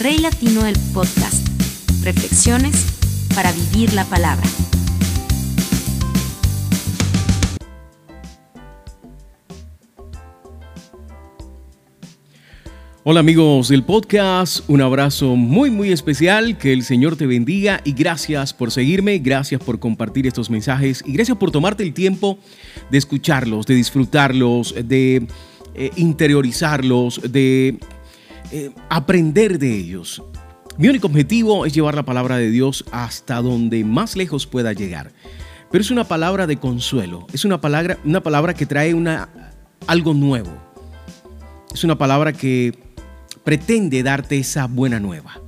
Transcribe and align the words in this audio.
Rey 0.00 0.18
Latino 0.18 0.62
del 0.62 0.76
Podcast. 0.94 1.48
Reflexiones 2.04 2.86
para 3.34 3.50
vivir 3.50 3.92
la 3.94 4.04
palabra. 4.04 4.46
Hola 13.02 13.20
amigos 13.20 13.68
del 13.70 13.82
podcast, 13.82 14.60
un 14.68 14.82
abrazo 14.82 15.34
muy 15.34 15.70
muy 15.70 15.90
especial, 15.90 16.58
que 16.58 16.72
el 16.72 16.84
Señor 16.84 17.16
te 17.16 17.26
bendiga 17.26 17.80
y 17.82 17.92
gracias 17.92 18.54
por 18.54 18.70
seguirme, 18.70 19.18
gracias 19.18 19.60
por 19.60 19.80
compartir 19.80 20.28
estos 20.28 20.48
mensajes 20.48 21.02
y 21.06 21.12
gracias 21.12 21.38
por 21.38 21.50
tomarte 21.50 21.82
el 21.82 21.92
tiempo 21.92 22.38
de 22.88 22.98
escucharlos, 22.98 23.66
de 23.66 23.74
disfrutarlos, 23.74 24.76
de 24.84 25.26
eh, 25.74 25.90
interiorizarlos, 25.96 27.20
de 27.32 27.78
eh, 28.50 28.70
aprender 28.88 29.58
de 29.58 29.74
ellos. 29.74 30.22
Mi 30.78 30.88
único 30.88 31.08
objetivo 31.08 31.66
es 31.66 31.74
llevar 31.74 31.94
la 31.94 32.04
palabra 32.04 32.36
de 32.36 32.50
Dios 32.50 32.84
hasta 32.92 33.42
donde 33.42 33.84
más 33.84 34.16
lejos 34.16 34.46
pueda 34.46 34.72
llegar. 34.72 35.12
Pero 35.70 35.82
es 35.82 35.90
una 35.90 36.04
palabra 36.04 36.46
de 36.46 36.56
consuelo, 36.56 37.26
es 37.32 37.44
una 37.44 37.60
palabra, 37.60 37.98
una 38.04 38.22
palabra 38.22 38.54
que 38.54 38.64
trae 38.64 38.94
una, 38.94 39.52
algo 39.86 40.14
nuevo. 40.14 40.50
Es 41.74 41.84
una 41.84 41.98
palabra 41.98 42.32
que 42.32 42.78
pretende 43.44 44.02
darte 44.02 44.38
esa 44.38 44.66
buena 44.66 44.98
nueva. 44.98 45.40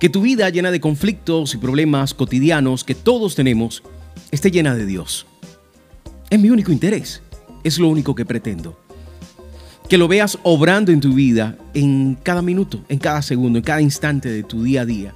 Que 0.00 0.08
tu 0.08 0.22
vida 0.22 0.48
llena 0.50 0.70
de 0.70 0.80
conflictos 0.80 1.54
y 1.54 1.58
problemas 1.58 2.12
cotidianos 2.12 2.82
que 2.82 2.94
todos 2.94 3.34
tenemos 3.34 3.82
esté 4.30 4.50
llena 4.50 4.74
de 4.74 4.86
Dios. 4.86 5.26
Es 6.28 6.40
mi 6.40 6.50
único 6.50 6.72
interés, 6.72 7.22
es 7.62 7.78
lo 7.78 7.88
único 7.88 8.14
que 8.14 8.24
pretendo. 8.24 8.85
Que 9.88 9.98
lo 9.98 10.08
veas 10.08 10.38
obrando 10.42 10.92
en 10.92 11.00
tu 11.00 11.14
vida 11.14 11.56
en 11.74 12.16
cada 12.22 12.42
minuto, 12.42 12.82
en 12.88 12.98
cada 12.98 13.22
segundo, 13.22 13.58
en 13.58 13.64
cada 13.64 13.80
instante 13.80 14.28
de 14.28 14.42
tu 14.42 14.62
día 14.64 14.82
a 14.82 14.86
día. 14.86 15.14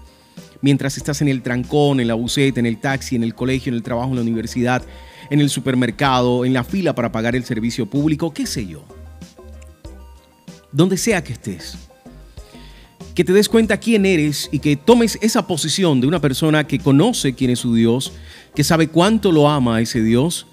Mientras 0.62 0.96
estás 0.96 1.22
en 1.22 1.28
el 1.28 1.42
trancón, 1.42 2.00
en 2.00 2.08
la 2.08 2.14
buceta, 2.14 2.60
en 2.60 2.66
el 2.66 2.78
taxi, 2.78 3.16
en 3.16 3.24
el 3.24 3.34
colegio, 3.34 3.70
en 3.70 3.76
el 3.76 3.82
trabajo, 3.82 4.10
en 4.10 4.16
la 4.16 4.22
universidad, 4.22 4.82
en 5.30 5.40
el 5.40 5.50
supermercado, 5.50 6.44
en 6.44 6.52
la 6.52 6.64
fila 6.64 6.94
para 6.94 7.10
pagar 7.10 7.34
el 7.34 7.44
servicio 7.44 7.86
público, 7.86 8.32
qué 8.32 8.46
sé 8.46 8.66
yo 8.66 8.84
donde 10.72 10.96
sea 10.96 11.22
que 11.22 11.32
estés. 11.32 11.76
Que 13.14 13.24
te 13.24 13.32
des 13.32 13.48
cuenta 13.48 13.78
quién 13.78 14.06
eres 14.06 14.48
y 14.52 14.60
que 14.60 14.76
tomes 14.76 15.18
esa 15.20 15.46
posición 15.46 16.00
de 16.00 16.06
una 16.06 16.20
persona 16.20 16.66
que 16.66 16.78
conoce 16.78 17.34
quién 17.34 17.50
es 17.50 17.58
su 17.58 17.74
Dios, 17.74 18.12
que 18.54 18.64
sabe 18.64 18.88
cuánto 18.88 19.32
lo 19.32 19.48
ama 19.48 19.80
ese 19.80 20.02
Dios 20.02 20.46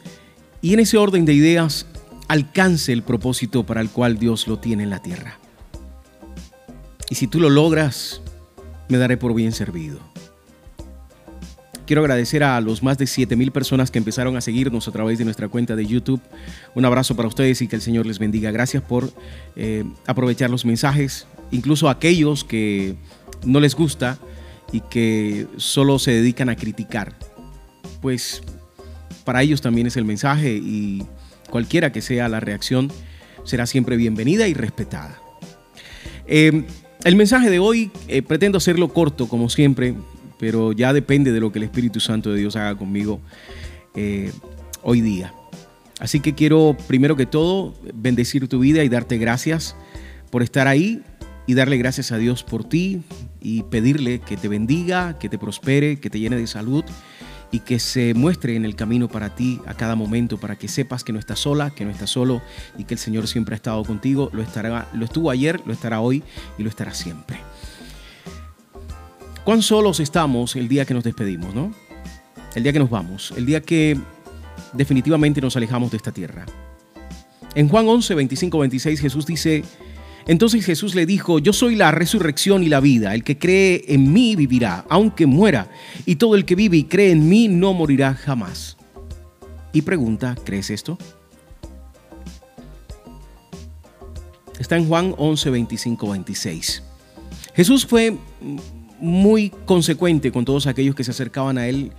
y 0.62 0.74
en 0.74 0.80
ese 0.80 0.98
orden 0.98 1.26
de 1.26 1.34
ideas 1.34 1.86
alcance 2.28 2.94
el 2.94 3.04
propósito 3.04 3.66
para 3.66 3.82
el 3.82 3.90
cual 3.90 4.18
Dios 4.18 4.48
lo 4.48 4.60
tiene 4.60 4.84
en 4.84 4.90
la 4.90 5.02
tierra. 5.02 5.40
Y 7.10 7.16
si 7.16 7.28
tú 7.28 7.40
lo 7.40 7.50
logras, 7.50 8.22
me 8.90 8.98
daré 8.98 9.18
por 9.18 9.34
bien 9.34 9.52
servido. 9.52 10.00
Quiero 11.86 12.02
agradecer 12.02 12.44
a 12.44 12.60
los 12.60 12.84
más 12.84 12.98
de 12.98 13.08
7000 13.08 13.52
personas 13.52 13.92
que 13.92 13.98
empezaron 13.98 14.36
a 14.36 14.42
seguirnos 14.42 14.90
a 14.90 14.92
través 14.92 15.18
de 15.20 15.24
nuestra 15.24 15.48
cuenta 15.48 15.74
de 15.74 15.86
YouTube. 15.86 16.20
Un 16.76 16.84
abrazo 16.84 17.16
para 17.16 17.30
ustedes 17.30 17.62
y 17.62 17.68
que 17.70 17.78
el 17.78 17.82
Señor 17.82 18.06
les 18.06 18.20
bendiga. 18.20 18.52
Gracias 18.52 18.84
por 18.84 19.10
eh, 19.56 19.86
aprovechar 20.06 20.50
los 20.50 20.66
mensajes, 20.66 21.28
incluso 21.50 21.90
aquellos 21.90 22.44
que 22.44 22.96
no 23.46 23.62
les 23.62 23.74
gusta 23.74 24.20
y 24.74 24.82
que 24.82 25.48
solo 25.56 25.98
se 25.98 26.12
dedican 26.12 26.50
a 26.50 26.58
criticar. 26.58 27.14
Pues 28.02 28.44
para 29.24 29.42
ellos 29.42 29.62
también 29.62 29.88
es 29.88 29.96
el 29.96 30.04
mensaje 30.04 30.56
y 30.56 31.06
cualquiera 31.50 31.92
que 31.92 32.02
sea 32.02 32.30
la 32.30 32.40
reacción 32.40 32.92
será 33.44 33.66
siempre 33.66 33.98
bienvenida 33.98 34.48
y 34.48 34.54
respetada. 34.54 35.20
Eh, 36.26 36.66
el 37.04 37.16
mensaje 37.16 37.50
de 37.50 37.60
hoy 37.60 37.92
eh, 38.08 38.22
pretendo 38.22 38.58
hacerlo 38.58 38.90
corto, 38.90 39.28
como 39.28 39.50
siempre 39.50 39.96
pero 40.38 40.72
ya 40.72 40.94
depende 40.94 41.32
de 41.32 41.40
lo 41.40 41.52
que 41.52 41.60
el 41.60 41.64
Espíritu 41.64 42.00
Santo 42.00 42.32
de 42.32 42.40
Dios 42.40 42.56
haga 42.56 42.76
conmigo 42.76 43.20
eh, 43.96 44.32
hoy 44.84 45.02
día. 45.02 45.34
Así 46.00 46.20
que 46.20 46.36
quiero, 46.36 46.78
primero 46.88 47.16
que 47.16 47.26
todo, 47.26 47.74
bendecir 47.94 48.48
tu 48.48 48.60
vida 48.60 48.84
y 48.84 48.90
darte 48.90 49.18
gracias 49.18 49.76
por 50.30 50.44
estar 50.44 50.68
ahí 50.68 51.02
y 51.48 51.56
darle 51.56 51.78
gracias 51.78 52.12
a 52.12 52.18
Dios 52.18 52.44
por 52.44 52.64
ti 52.64 53.02
y 53.42 53.64
pedirle 53.64 54.20
que 54.20 54.38
te 54.38 54.48
bendiga, 54.48 55.18
que 55.18 55.30
te 55.30 55.40
prospere, 55.40 56.00
que 56.00 56.10
te 56.10 56.20
llene 56.20 56.36
de 56.36 56.46
salud 56.46 56.84
y 57.52 57.60
que 57.60 57.80
se 57.80 58.14
muestre 58.14 58.56
en 58.56 58.66
el 58.66 58.76
camino 58.76 59.08
para 59.08 59.36
ti 59.36 59.62
a 59.66 59.74
cada 59.74 59.96
momento, 59.96 60.38
para 60.38 60.58
que 60.58 60.68
sepas 60.68 61.04
que 61.04 61.14
no 61.14 61.20
estás 61.20 61.40
sola, 61.40 61.70
que 61.70 61.86
no 61.86 61.92
estás 61.92 62.10
solo 62.10 62.42
y 62.78 62.84
que 62.84 62.94
el 62.94 63.00
Señor 63.00 63.28
siempre 63.28 63.56
ha 63.56 63.58
estado 63.58 63.84
contigo. 63.84 64.30
Lo, 64.34 64.42
estará, 64.42 64.90
lo 64.94 65.06
estuvo 65.06 65.32
ayer, 65.32 65.62
lo 65.66 65.74
estará 65.74 66.02
hoy 66.02 66.24
y 66.58 66.64
lo 66.64 66.70
estará 66.70 66.94
siempre 66.94 67.40
cuán 69.48 69.62
solos 69.62 70.02
estamos 70.02 70.58
el 70.58 70.68
día 70.68 70.84
que 70.84 70.94
nos 70.94 71.06
despedimos, 71.06 71.56
¿no? 71.56 71.74
El 72.54 72.64
día 72.64 72.74
que 72.74 72.80
nos 72.80 72.90
vamos, 72.90 73.34
el 73.38 73.46
día 73.46 73.62
que 73.62 73.98
definitivamente 74.74 75.40
nos 75.40 75.56
alejamos 75.56 75.90
de 75.90 75.96
esta 75.96 76.12
tierra. 76.12 76.46
En 77.56 77.70
Juan 77.70 77.88
11, 77.88 78.14
25, 78.14 78.60
26 78.60 79.00
Jesús 79.00 79.26
dice, 79.26 79.64
entonces 80.28 80.66
Jesús 80.66 80.94
le 80.94 81.06
dijo, 81.06 81.40
yo 81.40 81.54
soy 81.54 81.76
la 81.76 81.92
resurrección 81.92 82.64
y 82.64 82.68
la 82.68 82.82
vida, 82.82 83.16
el 83.16 83.24
que 83.24 83.38
cree 83.38 83.86
en 83.88 84.12
mí 84.12 84.36
vivirá, 84.36 84.86
aunque 84.90 85.26
muera, 85.26 85.70
y 86.06 86.18
todo 86.18 86.36
el 86.36 86.44
que 86.44 86.56
vive 86.56 86.78
y 86.78 86.84
cree 86.84 87.12
en 87.12 87.30
mí 87.30 87.48
no 87.48 87.74
morirá 87.74 88.14
jamás. 88.14 88.78
Y 89.72 89.82
pregunta, 89.84 90.36
¿crees 90.44 90.70
esto? 90.70 90.98
Está 94.60 94.76
en 94.76 94.88
Juan 94.88 95.14
11, 95.18 95.50
25, 95.50 96.10
26. 96.10 96.84
Jesús 97.56 97.86
fue 97.86 98.18
muy 99.00 99.52
consecuente 99.66 100.32
con 100.32 100.44
todos 100.44 100.68
aquellos 100.68 100.96
que 100.96 101.04
se 101.04 101.12
acercaban 101.12 101.58
a 101.58 101.68
Él 101.68 101.92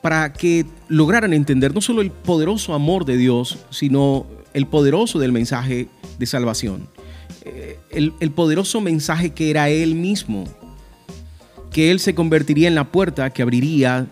para 0.00 0.32
que 0.32 0.66
lograran 0.88 1.32
entender 1.32 1.72
no 1.74 1.80
solo 1.80 2.02
el 2.02 2.10
poderoso 2.10 2.74
amor 2.74 3.04
de 3.04 3.16
Dios, 3.16 3.58
sino 3.70 4.26
el 4.52 4.66
poderoso 4.66 5.20
del 5.20 5.30
mensaje 5.30 5.88
de 6.18 6.26
salvación. 6.26 6.88
Eh, 7.44 7.78
el, 7.90 8.12
el, 8.20 8.30
poderoso 8.30 8.80
mensaje 8.80 9.30
que 9.30 9.50
era 9.50 9.68
Él 9.68 9.96
mismo, 9.96 10.44
que 11.72 11.90
Él 11.90 11.98
se 11.98 12.14
convertiría 12.14 12.68
en 12.68 12.76
la 12.76 12.92
puerta 12.92 13.30
que 13.30 13.42
abriría 13.42 14.06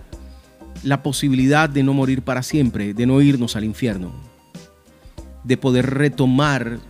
la 0.82 1.02
posibilidad 1.02 1.68
de 1.68 1.82
no 1.82 1.92
morir 1.92 2.22
para 2.22 2.42
siempre, 2.42 2.92
de 2.92 3.06
no 3.06 3.20
irnos 3.20 3.54
al 3.54 3.64
infierno, 3.64 4.12
de 5.44 5.56
poder 5.56 5.90
retomar 5.90 6.80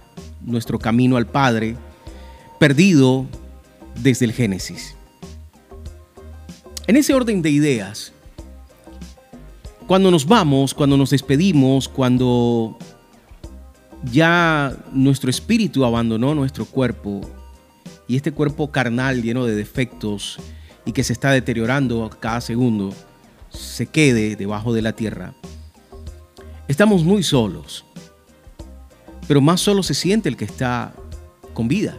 nuestro 0.41 0.79
camino 0.79 1.17
al 1.17 1.27
Padre, 1.27 1.77
perdido 2.59 3.27
desde 3.97 4.25
el 4.25 4.33
Génesis. 4.33 4.95
En 6.87 6.97
ese 6.97 7.15
orden 7.15 7.43
de 7.43 7.51
ideas, 7.51 8.13
cuando 9.87 10.11
nos 10.11 10.27
vamos, 10.27 10.73
cuando 10.73 10.97
nos 10.97 11.11
despedimos, 11.11 11.89
cuando 11.89 12.79
ya 14.05 14.77
nuestro 14.93 15.31
espíritu 15.31 15.85
abandonó 15.85 16.35
nuestro 16.35 16.65
cuerpo 16.65 17.21
y 18.09 18.17
este 18.17 18.33
cuerpo 18.33 18.71
carnal 18.71 19.23
lleno 19.23 19.47
de 19.47 19.55
defectos 19.55 20.39
y 20.85 20.93
que 20.93 21.05
se 21.05 21.13
está 21.13 21.31
deteriorando 21.31 22.09
cada 22.21 22.41
segundo, 22.41 22.93
se 23.51 23.87
quede 23.87 24.37
debajo 24.37 24.73
de 24.73 24.83
la 24.83 24.93
tierra, 24.93 25.35
estamos 26.69 27.05
muy 27.05 27.23
solos. 27.23 27.85
Pero 29.29 29.41
más 29.41 29.61
solo 29.61 29.83
se 29.85 29.95
siente 29.95 30.29
el 30.29 30.37
que 30.37 30.45
está 30.45 30.93
con 31.55 31.69
vida. 31.69 31.97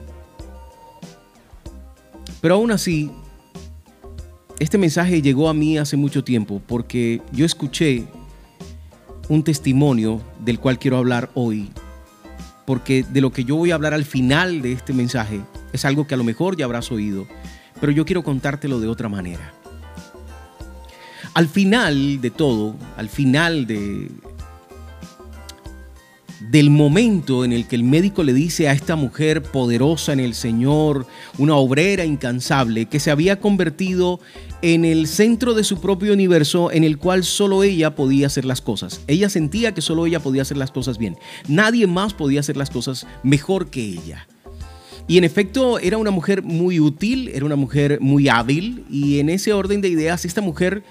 Pero 2.42 2.56
aún 2.56 2.72
así, 2.72 3.10
este 4.60 4.78
mensaje 4.78 5.22
llegó 5.22 5.48
a 5.48 5.54
mí 5.54 5.78
hace 5.78 5.96
mucho 5.96 6.24
tiempo 6.24 6.62
porque 6.68 7.22
yo 7.32 7.46
escuché 7.46 8.06
un 9.30 9.44
testimonio 9.44 10.22
del 10.44 10.60
cual 10.60 10.78
quiero 10.78 10.98
hablar 10.98 11.30
hoy, 11.36 11.72
porque 12.66 13.04
de 13.04 13.22
lo 13.22 13.32
que 13.32 13.44
yo 13.44 13.56
voy 13.56 13.72
a 13.72 13.76
hablar 13.76 13.94
al 13.94 14.06
final 14.06 14.62
de 14.62 14.74
este 14.74 14.94
mensaje 14.94 15.42
es 15.74 15.86
algo 15.86 16.08
que 16.08 16.14
a 16.14 16.18
lo 16.18 16.24
mejor 16.24 16.58
ya 16.58 16.66
habrás 16.66 16.92
oído, 16.92 17.28
pero 17.80 17.92
yo 17.92 18.06
quiero 18.06 18.24
contártelo 18.24 18.80
de 18.80 18.88
otra 18.88 19.10
manera. 19.10 19.54
Al 21.34 21.48
final 21.48 22.20
de 22.20 22.30
todo, 22.30 22.76
al 22.98 23.08
final 23.08 23.66
de, 23.66 24.12
del 26.50 26.70
momento 26.70 27.46
en 27.46 27.54
el 27.54 27.68
que 27.68 27.76
el 27.76 27.84
médico 27.84 28.24
le 28.24 28.34
dice 28.34 28.68
a 28.68 28.74
esta 28.74 28.96
mujer 28.96 29.44
poderosa 29.44 30.14
en 30.14 30.20
el 30.20 30.34
Señor, 30.34 31.06
una 31.38 31.56
obrera 31.56 32.04
incansable, 32.04 32.88
que 32.88 33.00
se 33.00 33.12
había 33.12 33.40
convertido 33.40 34.20
en 34.62 34.84
el 34.86 35.08
centro 35.08 35.54
de 35.54 35.64
su 35.64 35.80
propio 35.80 36.14
universo 36.14 36.72
en 36.72 36.84
el 36.84 36.98
cual 36.98 37.24
solo 37.24 37.64
ella 37.64 37.96
podía 37.96 38.28
hacer 38.28 38.46
las 38.46 38.62
cosas. 38.62 39.02
Ella 39.08 39.30
sentía 39.30 39.74
que 39.74 39.82
solo 39.82 40.06
ella 40.06 40.20
podía 40.20 40.42
hacer 40.42 40.58
las 40.58 40.72
cosas 40.72 40.98
bien. 40.98 41.18
Nadie 41.48 41.88
más 41.88 42.14
podía 42.14 42.40
hacer 42.40 42.58
las 42.58 42.70
cosas 42.70 43.06
mejor 43.24 43.70
que 43.70 43.82
ella. 43.82 44.28
Y 45.08 45.18
en 45.18 45.24
efecto 45.24 45.80
era 45.80 45.98
una 45.98 46.12
mujer 46.12 46.42
muy 46.44 46.80
útil, 46.80 47.30
era 47.34 47.46
una 47.46 47.56
mujer 47.56 48.00
muy 48.02 48.30
hábil 48.30 48.86
y 48.90 49.20
en 49.20 49.30
ese 49.30 49.52
orden 49.54 49.82
de 49.82 49.90
ideas 49.90 50.26
esta 50.26 50.42
mujer 50.42 50.84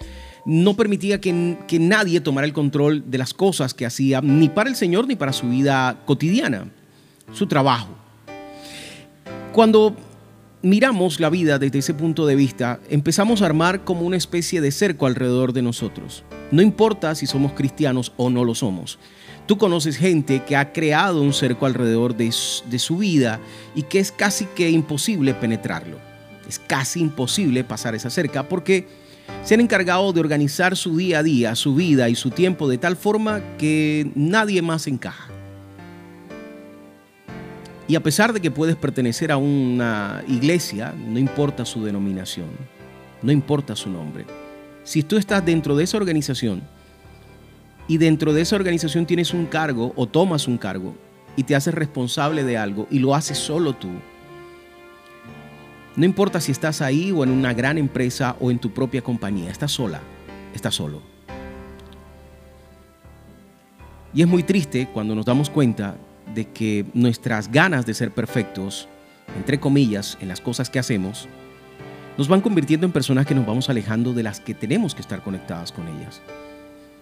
no 0.45 0.75
permitía 0.75 1.21
que, 1.21 1.33
nadie 1.79 2.21
tomara 2.21 2.47
el 2.47 2.53
control 2.53 3.11
de 3.11 3.19
las 3.19 3.35
cosas 3.35 3.75
que 3.75 3.87
hacía, 3.87 4.21
ni 4.21 4.49
para 4.49 4.71
el 4.71 4.77
Señor 4.77 5.07
ni 5.07 5.17
para 5.17 5.33
su 5.33 5.49
vida 5.49 6.01
cotidiana, 6.07 6.69
su 7.33 7.47
trabajo. 7.47 7.89
Cuando 9.53 9.97
miramos 10.63 11.21
la 11.21 11.31
vida 11.31 11.59
desde 11.59 11.81
ese 11.81 11.95
punto 11.95 12.27
de 12.27 12.37
vista, 12.37 12.81
empezamos 12.89 13.43
a 13.43 13.47
armar 13.47 13.85
como 13.85 14.03
una 14.03 14.17
especie 14.17 14.61
de 14.61 14.71
cerco 14.71 15.07
alrededor 15.07 15.53
de 15.53 15.63
nosotros. 15.63 16.25
No 16.51 16.63
importa 16.63 17.15
si 17.15 17.27
somos 17.27 17.53
cristianos 17.53 18.13
o 18.17 18.31
no 18.31 18.45
lo 18.45 18.55
somos. 18.55 18.99
Tú 19.47 19.59
conoces 19.59 19.97
gente 19.97 20.45
que 20.45 20.57
ha 20.57 20.73
creado 20.73 21.23
un 21.23 21.33
cerco 21.33 21.67
alrededor 21.67 22.17
de, 22.17 22.33
de 22.71 22.79
su 22.79 22.99
vida 22.99 23.41
y 23.75 23.83
que 23.83 23.99
es 23.99 24.13
casi 24.13 24.45
que 24.45 24.71
imposible 24.71 25.35
penetrarlo. 25.35 25.99
Es 26.49 26.59
casi 26.59 27.01
imposible 27.01 27.65
pasar 27.65 27.95
esa 27.95 28.11
cerca 28.11 28.49
porque 28.49 28.87
se 29.43 29.55
han 29.55 29.61
encargado 29.61 30.13
de 30.13 30.21
organizar 30.21 30.77
su 30.77 30.97
día 30.97 31.21
a 31.21 31.23
día, 31.23 31.55
su 31.55 31.75
vida 31.75 32.09
y 32.09 32.15
su 32.15 32.31
tiempo 32.31 32.69
de 32.69 32.79
tal 32.79 32.97
forma 32.97 33.41
que 33.59 34.11
nadie 34.15 34.63
más 34.63 34.87
encaja. 34.87 35.29
Y 37.89 37.97
a 37.97 38.03
pesar 38.03 38.33
de 38.33 38.41
que 38.41 38.53
puedes 38.53 38.77
pertenecer 38.77 39.33
a 39.33 39.37
una 39.37 40.23
iglesia, 40.29 40.95
no 40.97 41.19
importa 41.19 41.65
su 41.65 41.85
denominación, 41.85 42.47
no 43.21 43.33
importa 43.33 43.75
su 43.75 43.91
nombre. 43.91 44.27
Si 44.85 45.03
tú 45.03 45.17
estás 45.17 45.45
dentro 45.45 45.75
de 45.75 45.85
esa 45.85 45.97
organización 45.97 46.63
y 47.89 47.99
dentro 47.99 48.33
de 48.33 48.43
esa 48.43 48.55
organización 48.55 49.07
tienes 49.07 49.35
un 49.35 49.47
cargo 49.47 49.93
o 49.97 50.07
tomas 50.07 50.47
un 50.47 50.57
cargo 50.57 50.95
y 51.37 51.43
te 51.43 51.57
haces 51.57 51.75
responsable 51.75 52.45
de 52.45 52.57
algo 52.57 52.87
y 52.91 53.01
lo 53.01 53.15
haces 53.15 53.39
solo 53.39 53.73
tú, 53.73 53.89
no 56.01 56.07
importa 56.07 56.41
si 56.41 56.51
estás 56.51 56.81
ahí 56.81 57.13
o 57.13 57.25
en 57.25 57.31
una 57.31 57.53
gran 57.53 57.77
empresa 57.77 58.35
o 58.41 58.51
en 58.51 58.59
tu 58.59 58.73
propia 58.73 59.03
compañía, 59.03 59.51
estás 59.51 59.73
sola, 59.73 60.01
estás 60.55 60.75
solo. 60.75 61.03
Y 64.15 64.23
es 64.23 64.27
muy 64.27 64.43
triste 64.43 64.89
cuando 64.95 65.15
nos 65.15 65.27
damos 65.27 65.51
cuenta 65.51 65.99
de 66.35 66.49
que 66.49 66.87
nuestras 66.95 67.53
ganas 67.53 67.85
de 67.85 67.93
ser 67.93 68.13
perfectos, 68.13 68.89
entre 69.37 69.61
comillas, 69.61 70.17
en 70.23 70.29
las 70.29 70.41
cosas 70.41 70.71
que 70.71 70.79
hacemos, 70.79 71.29
nos 72.17 72.29
van 72.29 72.41
convirtiendo 72.41 72.87
en 72.87 72.93
personas 72.93 73.27
que 73.27 73.35
nos 73.35 73.45
vamos 73.45 73.69
alejando 73.69 74.15
de 74.15 74.23
las 74.23 74.41
que 74.41 74.55
tenemos 74.55 74.95
que 74.95 75.03
estar 75.03 75.23
conectadas 75.23 75.71
con 75.71 75.87
ellas. 75.87 76.23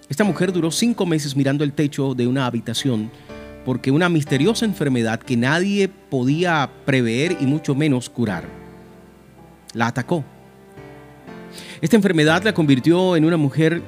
Esta 0.09 0.25
mujer 0.25 0.53
duró 0.53 0.73
cinco 0.73 1.07
meses 1.07 1.37
mirando 1.37 1.63
el 1.63 1.73
techo 1.73 2.17
de 2.17 2.27
una 2.27 2.47
habitación 2.47 3.13
porque 3.65 3.93
una 3.93 4.09
misteriosa 4.09 4.65
enfermedad 4.65 5.21
que 5.21 5.37
nadie 5.37 5.87
podía 5.87 6.69
prever 6.85 7.37
y 7.41 7.47
mucho 7.47 7.77
menos 7.77 8.11
curar 8.11 8.58
la 9.75 9.89
atacó. 9.89 10.25
Esta 11.81 11.97
enfermedad 11.97 12.43
la 12.43 12.55
convirtió 12.55 13.17
en 13.17 13.25
una 13.25 13.37
mujer 13.37 13.83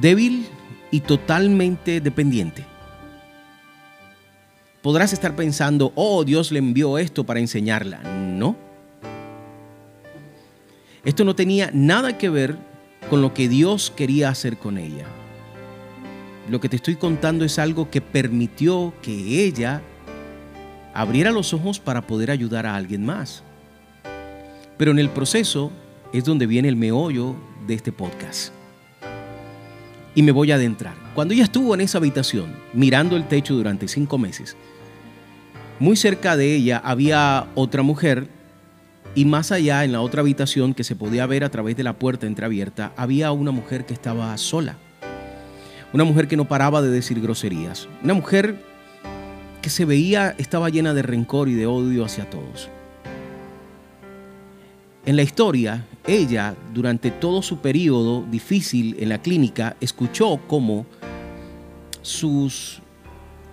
débil 0.00 0.46
y 0.90 1.00
totalmente 1.00 2.00
dependiente. 2.00 2.64
Podrás 4.82 5.12
estar 5.12 5.34
pensando, 5.34 5.92
oh, 5.96 6.24
Dios 6.24 6.52
le 6.52 6.60
envió 6.60 6.98
esto 6.98 7.24
para 7.24 7.40
enseñarla. 7.40 7.98
No. 7.98 8.56
Esto 11.04 11.24
no 11.24 11.34
tenía 11.34 11.70
nada 11.72 12.18
que 12.18 12.28
ver 12.28 12.56
con 13.10 13.20
lo 13.20 13.34
que 13.34 13.48
Dios 13.48 13.92
quería 13.94 14.28
hacer 14.28 14.58
con 14.58 14.78
ella. 14.78 15.06
Lo 16.48 16.60
que 16.60 16.68
te 16.68 16.76
estoy 16.76 16.96
contando 16.96 17.44
es 17.44 17.58
algo 17.58 17.90
que 17.90 18.00
permitió 18.00 18.94
que 19.02 19.44
ella 19.44 19.82
abriera 20.94 21.30
los 21.32 21.52
ojos 21.52 21.80
para 21.80 22.06
poder 22.06 22.30
ayudar 22.30 22.66
a 22.66 22.76
alguien 22.76 23.04
más. 23.04 23.42
Pero 24.76 24.90
en 24.90 24.98
el 24.98 25.10
proceso 25.10 25.72
es 26.12 26.24
donde 26.24 26.46
viene 26.46 26.68
el 26.68 26.76
meollo 26.76 27.34
de 27.66 27.74
este 27.74 27.92
podcast. 27.92 28.52
Y 30.14 30.22
me 30.22 30.32
voy 30.32 30.50
a 30.50 30.54
adentrar. 30.54 30.94
Cuando 31.14 31.34
ella 31.34 31.44
estuvo 31.44 31.74
en 31.74 31.80
esa 31.80 31.98
habitación 31.98 32.54
mirando 32.72 33.16
el 33.16 33.28
techo 33.28 33.54
durante 33.54 33.88
cinco 33.88 34.18
meses, 34.18 34.56
muy 35.78 35.96
cerca 35.96 36.36
de 36.36 36.54
ella 36.54 36.80
había 36.82 37.48
otra 37.54 37.82
mujer 37.82 38.28
y 39.14 39.24
más 39.24 39.52
allá 39.52 39.84
en 39.84 39.92
la 39.92 40.00
otra 40.00 40.20
habitación 40.20 40.74
que 40.74 40.84
se 40.84 40.96
podía 40.96 41.26
ver 41.26 41.44
a 41.44 41.50
través 41.50 41.76
de 41.76 41.82
la 41.82 41.98
puerta 41.98 42.26
entreabierta 42.26 42.92
había 42.96 43.32
una 43.32 43.50
mujer 43.50 43.86
que 43.86 43.94
estaba 43.94 44.36
sola. 44.38 44.76
Una 45.92 46.04
mujer 46.04 46.28
que 46.28 46.36
no 46.36 46.46
paraba 46.46 46.82
de 46.82 46.90
decir 46.90 47.20
groserías. 47.20 47.88
Una 48.02 48.14
mujer 48.14 48.62
que 49.62 49.70
se 49.70 49.84
veía 49.84 50.34
estaba 50.38 50.68
llena 50.68 50.94
de 50.94 51.02
rencor 51.02 51.48
y 51.48 51.54
de 51.54 51.66
odio 51.66 52.04
hacia 52.04 52.28
todos. 52.28 52.70
En 55.06 55.14
la 55.14 55.22
historia, 55.22 55.86
ella, 56.08 56.56
durante 56.74 57.12
todo 57.12 57.40
su 57.40 57.58
periodo 57.58 58.24
difícil 58.28 58.96
en 58.98 59.08
la 59.08 59.22
clínica, 59.22 59.76
escuchó 59.80 60.40
cómo 60.48 60.84
sus 62.02 62.82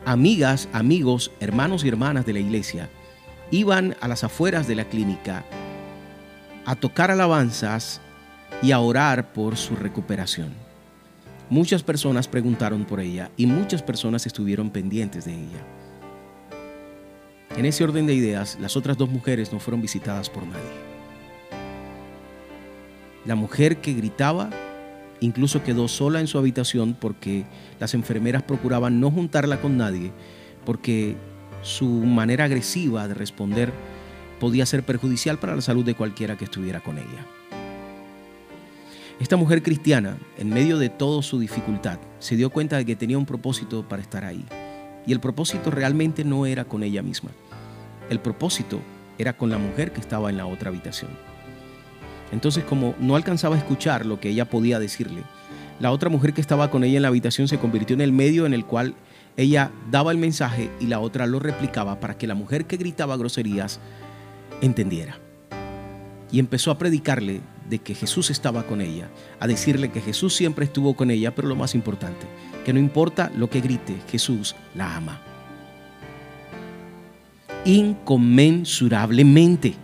amigas, 0.04 0.68
amigos, 0.74 1.30
hermanos 1.40 1.86
y 1.86 1.90
hermanas 1.90 2.26
de 2.26 2.34
la 2.34 2.40
iglesia 2.40 2.90
iban 3.52 3.96
a 4.02 4.08
las 4.08 4.24
afueras 4.24 4.68
de 4.68 4.74
la 4.74 4.86
clínica 4.86 5.46
a 6.66 6.76
tocar 6.76 7.12
alabanzas 7.12 8.02
y 8.64 8.72
a 8.72 8.80
orar 8.80 9.32
por 9.32 9.56
su 9.56 9.76
recuperación. 9.76 10.54
Muchas 11.52 11.84
personas 11.84 12.28
preguntaron 12.28 12.84
por 12.84 13.00
ella 13.00 13.30
y 13.38 13.46
muchas 13.46 13.84
personas 13.84 14.26
estuvieron 14.26 14.72
pendientes 14.72 15.26
de 15.26 15.36
ella. 15.36 15.64
En 17.56 17.68
ese 17.68 17.84
orden 17.84 18.08
de 18.08 18.16
ideas, 18.16 18.58
las 18.60 18.76
otras 18.76 18.98
dos 18.98 19.12
mujeres 19.12 19.54
no 19.54 19.60
fueron 19.60 19.84
visitadas 19.84 20.32
por 20.32 20.48
nadie. 20.48 20.93
La 23.26 23.36
mujer 23.36 23.78
que 23.78 23.94
gritaba 23.94 24.50
Incluso 25.24 25.64
quedó 25.64 25.88
sola 25.88 26.20
en 26.20 26.28
su 26.28 26.38
habitación 26.38 26.98
porque 27.00 27.46
las 27.80 27.94
enfermeras 27.94 28.44
procuraban 28.44 29.00
no 29.00 29.10
juntarla 29.10 29.62
con 29.62 29.78
nadie, 29.78 30.12
porque 30.66 31.16
su 31.62 31.88
manera 31.88 32.44
agresiva 32.44 33.08
de 33.08 33.14
responder 33.14 33.72
podía 34.38 34.66
ser 34.66 34.84
perjudicial 34.84 35.40
para 35.40 35.56
la 35.56 35.62
salud 35.62 35.86
de 35.86 35.96
cualquiera 35.96 36.36
que 36.36 36.44
estuviera 36.44 36.82
con 36.82 36.98
ella. 36.98 37.26
Esta 39.18 39.38
mujer 39.38 39.64
cristiana, 39.64 40.18
en 40.38 40.50
medio 40.50 40.78
de 40.78 40.90
toda 40.90 41.24
su 41.24 41.40
dificultad, 41.40 42.00
se 42.20 42.36
dio 42.36 42.50
cuenta 42.50 42.76
de 42.76 42.86
que 42.86 42.98
tenía 42.98 43.18
un 43.18 43.26
propósito 43.26 43.88
para 43.88 44.02
estar 44.02 44.26
ahí. 44.26 44.44
Y 45.08 45.14
el 45.14 45.22
propósito 45.22 45.72
realmente 45.72 46.26
no 46.26 46.46
era 46.46 46.66
con 46.66 46.84
ella 46.84 47.02
misma. 47.02 47.32
El 48.10 48.20
propósito 48.20 48.82
era 49.18 49.38
con 49.38 49.50
la 49.50 49.58
mujer 49.58 49.94
que 49.94 50.02
estaba 50.02 50.30
en 50.30 50.36
la 50.36 50.48
otra 50.48 50.70
habitación. 50.70 51.33
Entonces, 52.34 52.64
como 52.64 52.96
no 53.00 53.16
alcanzaba 53.16 53.56
a 53.56 53.60
escuchar 53.60 54.08
lo 54.08 54.20
que 54.20 54.30
ella 54.30 54.50
podía 54.50 54.80
decirle, 54.80 55.22
la 55.80 55.92
otra 55.92 56.10
mujer 56.10 56.34
que 56.34 56.42
estaba 56.42 56.72
con 56.72 56.84
ella 56.84 56.98
en 56.98 57.04
la 57.04 57.10
habitación 57.10 57.48
se 57.48 57.60
convirtió 57.60 57.94
en 57.94 58.02
el 58.02 58.12
medio 58.12 58.48
en 58.48 58.56
el 58.56 58.66
cual 58.66 58.96
ella 59.38 59.70
daba 59.92 60.12
el 60.12 60.18
mensaje 60.18 60.72
y 60.80 60.88
la 60.88 61.00
otra 61.00 61.28
lo 61.28 61.40
replicaba 61.40 62.00
para 62.00 62.18
que 62.18 62.26
la 62.26 62.34
mujer 62.34 62.66
que 62.66 62.78
gritaba 62.78 63.18
groserías 63.18 63.80
entendiera. 64.62 65.20
Y 66.32 66.40
empezó 66.40 66.72
a 66.72 66.80
predicarle 66.80 67.42
de 67.70 67.78
que 67.78 67.94
Jesús 67.94 68.32
estaba 68.32 68.64
con 68.64 68.82
ella, 68.82 69.10
a 69.40 69.46
decirle 69.46 69.92
que 69.92 70.02
Jesús 70.02 70.36
siempre 70.36 70.66
estuvo 70.66 70.96
con 70.96 71.12
ella, 71.12 71.36
pero 71.36 71.48
lo 71.48 71.56
más 71.56 71.76
importante, 71.76 72.26
que 72.66 72.74
no 72.74 72.80
importa 72.80 73.32
lo 73.36 73.48
que 73.48 73.62
grite, 73.62 73.96
Jesús 74.10 74.56
la 74.74 74.96
ama. 74.96 75.22
Inconmensurablemente. 77.64 79.76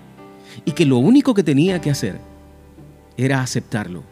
Y 0.65 0.71
que 0.71 0.85
lo 0.85 0.97
único 0.97 1.35
que 1.35 1.43
tenía 1.43 1.79
que 1.79 1.91
hacer 1.91 2.27
era 3.19 3.41
aceptarlo. 3.41 4.03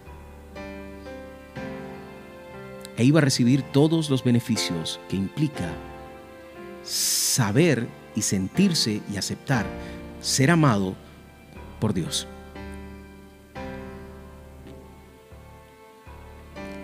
E 2.98 3.06
iba 3.06 3.20
a 3.20 3.22
recibir 3.22 3.62
todos 3.62 4.10
los 4.10 4.22
beneficios 4.24 5.00
que 5.08 5.16
implica 5.16 5.72
saber 6.84 7.88
y 8.16 8.22
sentirse 8.22 9.02
y 9.12 9.18
aceptar 9.18 9.66
ser 10.20 10.52
amado 10.52 10.96
por 11.80 11.94
Dios. 11.94 12.28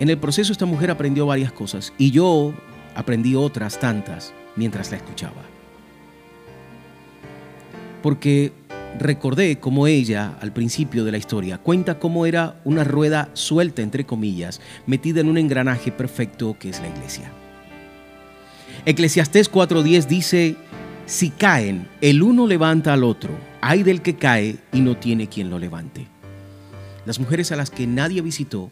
En 0.00 0.08
el 0.08 0.18
proceso 0.18 0.52
esta 0.52 0.66
mujer 0.66 0.90
aprendió 0.90 1.26
varias 1.26 1.52
cosas 1.52 1.92
y 1.98 2.10
yo 2.10 2.54
aprendí 2.94 3.34
otras 3.34 3.78
tantas 3.78 4.32
mientras 4.56 4.90
la 4.90 4.96
escuchaba. 4.96 5.42
Porque 8.02 8.52
recordé 8.98 9.58
cómo 9.58 9.86
ella, 9.86 10.36
al 10.40 10.52
principio 10.52 11.04
de 11.04 11.12
la 11.12 11.18
historia, 11.18 11.58
cuenta 11.58 11.98
cómo 11.98 12.26
era 12.26 12.60
una 12.64 12.84
rueda 12.84 13.28
suelta, 13.32 13.82
entre 13.82 14.04
comillas, 14.04 14.60
metida 14.86 15.20
en 15.20 15.28
un 15.28 15.38
engranaje 15.38 15.92
perfecto 15.92 16.56
que 16.58 16.70
es 16.70 16.80
la 16.80 16.88
iglesia. 16.88 17.30
Eclesiastés 18.86 19.50
4:10 19.50 20.06
dice, 20.06 20.56
si 21.06 21.30
caen, 21.30 21.88
el 22.00 22.22
uno 22.22 22.46
levanta 22.46 22.92
al 22.92 23.04
otro, 23.04 23.30
hay 23.60 23.82
del 23.82 24.02
que 24.02 24.16
cae 24.16 24.56
y 24.72 24.80
no 24.80 24.96
tiene 24.96 25.28
quien 25.28 25.50
lo 25.50 25.58
levante. 25.58 26.06
Las 27.06 27.18
mujeres 27.18 27.52
a 27.52 27.56
las 27.56 27.70
que 27.70 27.86
nadie 27.86 28.22
visitó 28.22 28.70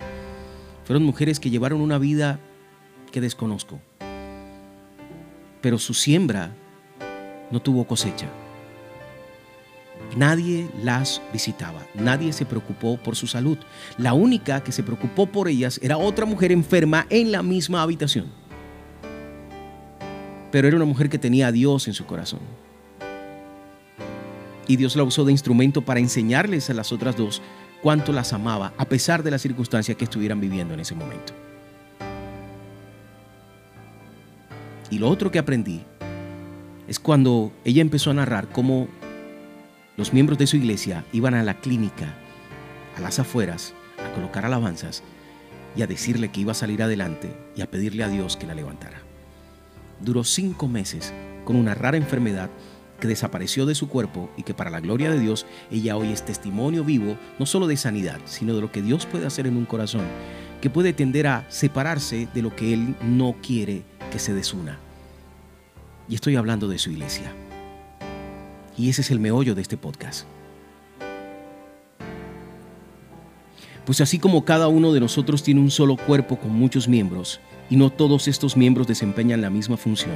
fueron 0.84 1.04
mujeres 1.04 1.40
que 1.40 1.50
llevaron 1.50 1.80
una 1.80 1.98
vida 1.98 2.40
que 3.10 3.20
desconozco, 3.20 3.80
pero 5.60 5.78
su 5.78 5.94
siembra 5.94 6.54
no 7.50 7.60
tuvo 7.60 7.86
cosecha. 7.86 8.28
Nadie 10.16 10.68
las 10.82 11.22
visitaba, 11.32 11.80
nadie 11.94 12.32
se 12.32 12.44
preocupó 12.44 12.98
por 12.98 13.16
su 13.16 13.26
salud. 13.26 13.56
La 13.96 14.12
única 14.12 14.62
que 14.62 14.72
se 14.72 14.82
preocupó 14.82 15.26
por 15.26 15.48
ellas 15.48 15.80
era 15.82 15.96
otra 15.96 16.26
mujer 16.26 16.52
enferma 16.52 17.06
en 17.08 17.32
la 17.32 17.42
misma 17.42 17.80
habitación. 17.80 18.26
Pero 20.50 20.68
era 20.68 20.76
una 20.76 20.84
mujer 20.84 21.08
que 21.08 21.18
tenía 21.18 21.46
a 21.46 21.52
Dios 21.52 21.88
en 21.88 21.94
su 21.94 22.04
corazón. 22.04 22.40
Y 24.68 24.76
Dios 24.76 24.96
la 24.96 25.02
usó 25.02 25.24
de 25.24 25.32
instrumento 25.32 25.82
para 25.82 26.00
enseñarles 26.00 26.68
a 26.68 26.74
las 26.74 26.92
otras 26.92 27.16
dos 27.16 27.40
cuánto 27.82 28.12
las 28.12 28.34
amaba, 28.34 28.74
a 28.76 28.84
pesar 28.84 29.22
de 29.22 29.30
las 29.30 29.42
circunstancias 29.42 29.96
que 29.96 30.04
estuvieran 30.04 30.40
viviendo 30.40 30.74
en 30.74 30.80
ese 30.80 30.94
momento. 30.94 31.32
Y 34.90 34.98
lo 34.98 35.08
otro 35.08 35.30
que 35.30 35.38
aprendí 35.38 35.82
es 36.86 37.00
cuando 37.00 37.50
ella 37.64 37.80
empezó 37.80 38.10
a 38.10 38.14
narrar 38.14 38.48
cómo 38.50 38.88
los 39.96 40.12
miembros 40.12 40.38
de 40.38 40.46
su 40.46 40.56
iglesia 40.56 41.04
iban 41.12 41.34
a 41.34 41.42
la 41.42 41.60
clínica, 41.60 42.14
a 42.96 43.00
las 43.00 43.18
afueras, 43.18 43.74
a 43.98 44.12
colocar 44.14 44.46
alabanzas 44.46 45.02
y 45.76 45.82
a 45.82 45.86
decirle 45.86 46.30
que 46.30 46.40
iba 46.40 46.52
a 46.52 46.54
salir 46.56 46.82
adelante 46.82 47.36
y 47.54 47.60
a 47.60 47.70
pedirle 47.70 48.02
a 48.02 48.08
Dios 48.08 48.36
que 48.36 48.46
la 48.46 48.54
levantara. 48.54 49.02
Duró 50.00 50.24
cinco 50.24 50.66
meses 50.66 51.12
con 51.44 51.56
una 51.56 51.74
rara 51.74 51.98
enfermedad 51.98 52.50
que 53.00 53.08
desapareció 53.08 53.66
de 53.66 53.74
su 53.74 53.88
cuerpo 53.88 54.30
y 54.36 54.44
que 54.44 54.54
para 54.54 54.70
la 54.70 54.80
gloria 54.80 55.10
de 55.10 55.18
Dios 55.18 55.44
ella 55.70 55.96
hoy 55.96 56.12
es 56.12 56.24
testimonio 56.24 56.84
vivo 56.84 57.18
no 57.38 57.46
solo 57.46 57.66
de 57.66 57.76
sanidad, 57.76 58.20
sino 58.24 58.54
de 58.54 58.60
lo 58.60 58.72
que 58.72 58.80
Dios 58.80 59.06
puede 59.06 59.26
hacer 59.26 59.46
en 59.46 59.56
un 59.56 59.66
corazón 59.66 60.06
que 60.62 60.70
puede 60.70 60.92
tender 60.92 61.26
a 61.26 61.44
separarse 61.50 62.28
de 62.32 62.40
lo 62.40 62.54
que 62.54 62.72
Él 62.72 62.94
no 63.02 63.34
quiere 63.42 63.82
que 64.10 64.20
se 64.20 64.32
desuna. 64.32 64.78
Y 66.08 66.14
estoy 66.14 66.36
hablando 66.36 66.68
de 66.68 66.78
su 66.78 66.90
iglesia. 66.90 67.32
Y 68.76 68.88
ese 68.88 69.02
es 69.02 69.10
el 69.10 69.20
meollo 69.20 69.54
de 69.54 69.62
este 69.62 69.76
podcast. 69.76 70.26
Pues 73.84 74.00
así 74.00 74.18
como 74.18 74.44
cada 74.44 74.68
uno 74.68 74.92
de 74.92 75.00
nosotros 75.00 75.42
tiene 75.42 75.60
un 75.60 75.70
solo 75.70 75.96
cuerpo 75.96 76.38
con 76.38 76.52
muchos 76.52 76.86
miembros, 76.86 77.40
y 77.68 77.76
no 77.76 77.90
todos 77.90 78.28
estos 78.28 78.56
miembros 78.56 78.86
desempeñan 78.86 79.40
la 79.40 79.50
misma 79.50 79.76
función, 79.76 80.14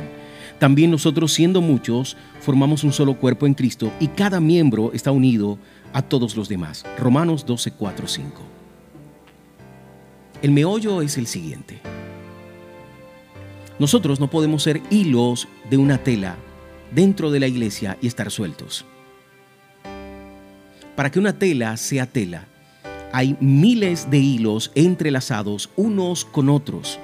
también 0.58 0.90
nosotros, 0.90 1.32
siendo 1.32 1.60
muchos, 1.60 2.16
formamos 2.40 2.84
un 2.84 2.92
solo 2.92 3.18
cuerpo 3.18 3.46
en 3.46 3.54
Cristo 3.54 3.92
y 4.00 4.08
cada 4.08 4.40
miembro 4.40 4.92
está 4.92 5.10
unido 5.10 5.58
a 5.92 6.02
todos 6.02 6.36
los 6.36 6.48
demás. 6.48 6.84
Romanos 6.98 7.44
12, 7.44 7.72
4, 7.72 8.06
5. 8.06 8.42
El 10.42 10.52
meollo 10.52 11.02
es 11.02 11.18
el 11.18 11.26
siguiente. 11.26 11.80
Nosotros 13.78 14.20
no 14.20 14.30
podemos 14.30 14.62
ser 14.62 14.80
hilos 14.90 15.48
de 15.68 15.76
una 15.76 15.98
tela 15.98 16.36
dentro 16.92 17.30
de 17.30 17.40
la 17.40 17.46
iglesia 17.46 17.96
y 18.00 18.06
estar 18.06 18.30
sueltos. 18.30 18.84
Para 20.94 21.10
que 21.10 21.18
una 21.18 21.38
tela 21.38 21.76
sea 21.76 22.06
tela, 22.06 22.46
hay 23.12 23.36
miles 23.40 24.10
de 24.10 24.18
hilos 24.18 24.72
entrelazados 24.74 25.70
unos 25.76 26.24
con 26.24 26.48
otros 26.48 26.98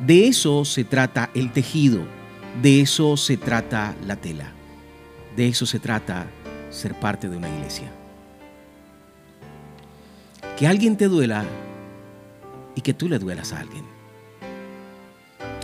de 0.00 0.28
eso 0.28 0.64
se 0.66 0.84
trata 0.84 1.30
el 1.34 1.50
tejido, 1.50 2.00
de 2.60 2.82
eso 2.82 3.16
se 3.16 3.38
trata 3.38 3.94
la 4.06 4.16
tela, 4.16 4.52
de 5.34 5.48
eso 5.48 5.64
se 5.64 5.78
trata 5.78 6.26
ser 6.68 6.94
parte 6.94 7.28
de 7.28 7.36
una 7.36 7.48
iglesia. 7.48 7.90
Que 10.58 10.66
alguien 10.66 10.96
te 10.96 11.08
duela 11.08 11.44
y 12.74 12.82
que 12.82 12.92
tú 12.92 13.08
le 13.08 13.18
duelas 13.18 13.52
a 13.52 13.60
alguien. 13.60 13.84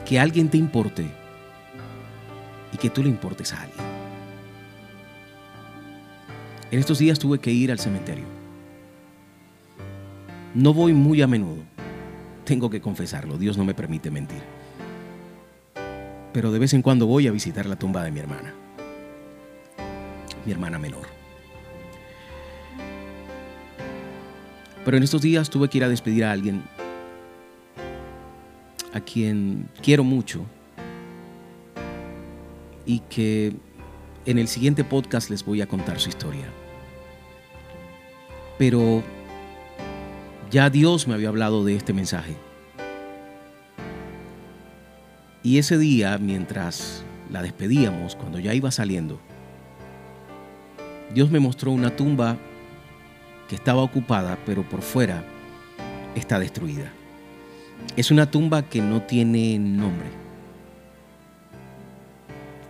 Que 0.06 0.18
alguien 0.18 0.48
te 0.48 0.56
importe 0.56 1.10
y 2.72 2.76
que 2.76 2.90
tú 2.90 3.02
le 3.02 3.08
importes 3.08 3.52
a 3.52 3.62
alguien. 3.62 3.84
En 6.70 6.78
estos 6.78 6.98
días 6.98 7.18
tuve 7.18 7.38
que 7.38 7.50
ir 7.50 7.70
al 7.70 7.78
cementerio. 7.78 8.26
No 10.54 10.72
voy 10.72 10.92
muy 10.92 11.22
a 11.22 11.26
menudo 11.26 11.70
tengo 12.50 12.68
que 12.68 12.80
confesarlo, 12.80 13.38
Dios 13.38 13.56
no 13.56 13.64
me 13.64 13.74
permite 13.74 14.10
mentir. 14.10 14.42
Pero 16.32 16.50
de 16.50 16.58
vez 16.58 16.74
en 16.74 16.82
cuando 16.82 17.06
voy 17.06 17.28
a 17.28 17.30
visitar 17.30 17.64
la 17.64 17.76
tumba 17.76 18.02
de 18.02 18.10
mi 18.10 18.18
hermana, 18.18 18.52
mi 20.44 20.50
hermana 20.50 20.76
menor. 20.76 21.06
Pero 24.84 24.96
en 24.96 25.04
estos 25.04 25.22
días 25.22 25.48
tuve 25.48 25.68
que 25.68 25.78
ir 25.78 25.84
a 25.84 25.88
despedir 25.88 26.24
a 26.24 26.32
alguien 26.32 26.64
a 28.92 29.00
quien 29.00 29.68
quiero 29.80 30.02
mucho 30.02 30.44
y 32.90 32.98
que 33.08 33.52
en 34.26 34.38
el 34.38 34.48
siguiente 34.48 34.82
podcast 34.82 35.30
les 35.30 35.44
voy 35.44 35.60
a 35.62 35.68
contar 35.68 36.00
su 36.00 36.08
historia. 36.08 36.46
Pero 38.58 39.04
ya 40.50 40.70
Dios 40.70 41.06
me 41.06 41.14
había 41.14 41.28
hablado 41.28 41.64
de 41.64 41.76
este 41.76 41.92
mensaje. 41.92 42.34
Y 45.44 45.58
ese 45.58 45.78
día, 45.78 46.18
mientras 46.18 47.04
la 47.30 47.42
despedíamos, 47.42 48.16
cuando 48.16 48.40
ya 48.40 48.54
iba 48.54 48.72
saliendo, 48.72 49.20
Dios 51.14 51.30
me 51.30 51.38
mostró 51.38 51.70
una 51.70 51.94
tumba 51.94 52.38
que 53.48 53.54
estaba 53.54 53.82
ocupada, 53.82 54.36
pero 54.44 54.68
por 54.68 54.82
fuera 54.82 55.22
está 56.16 56.40
destruida. 56.40 56.90
Es 57.96 58.10
una 58.10 58.28
tumba 58.28 58.62
que 58.62 58.82
no 58.82 59.02
tiene 59.02 59.60
nombre. 59.60 60.19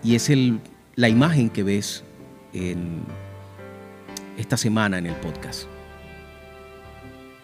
Y 0.03 0.15
es 0.15 0.31
el, 0.31 0.61
la 0.97 1.09
imagen 1.09 1.51
que 1.51 1.63
ves 1.63 2.05
en 2.53 3.03
esta 4.39 4.57
semana 4.57 4.99
en 4.99 5.07
el 5.07 5.15
podcast. 5.17 5.65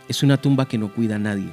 Es 0.08 0.22
una 0.22 0.40
tumba 0.40 0.66
que 0.66 0.78
no 0.78 0.92
cuida 0.92 1.16
a 1.16 1.18
nadie. 1.18 1.50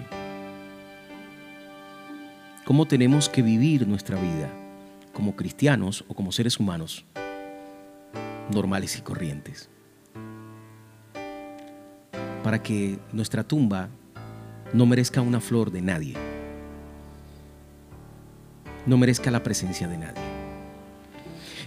¿Cómo 2.66 2.86
tenemos 2.86 3.28
que 3.28 3.42
vivir 3.42 3.88
nuestra 3.88 4.18
vida 4.20 4.50
como 5.12 5.36
cristianos 5.36 6.06
o 6.08 6.14
como 6.14 6.32
seres 6.32 6.60
humanos 6.60 7.06
normales 8.54 8.98
y 8.98 9.02
corrientes? 9.02 9.70
Para 12.42 12.64
que 12.64 13.00
nuestra 13.12 13.44
tumba 13.44 13.90
no 14.72 14.86
merezca 14.86 15.22
una 15.22 15.42
flor 15.42 15.72
de 15.72 15.82
nadie, 15.82 16.16
no 18.86 18.98
merezca 18.98 19.30
la 19.30 19.44
presencia 19.44 19.88
de 19.88 19.98
nadie. 19.98 20.33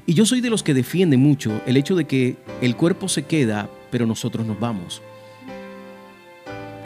Y 0.07 0.15
yo 0.15 0.25
soy 0.25 0.41
de 0.41 0.51
los 0.51 0.63
que 0.63 0.73
defiende 0.73 1.17
mucho 1.17 1.61
el 1.67 1.77
hecho 1.77 1.97
de 1.97 2.05
que 2.07 2.37
el 2.61 2.77
cuerpo 2.77 3.09
se 3.09 3.25
queda, 3.25 3.69
pero 3.91 4.07
nosotros 4.07 4.47
nos 4.47 4.59
vamos. 4.61 5.03